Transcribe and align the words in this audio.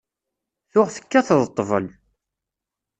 Tuɣ 0.71 0.87
tekkateḍ 0.89 1.39
ṭṭbel. 1.51 1.85